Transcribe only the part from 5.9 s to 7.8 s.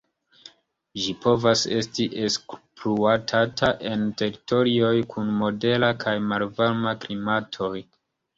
kaj malvarma klimatoj.